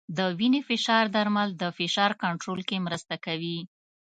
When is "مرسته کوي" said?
2.85-3.59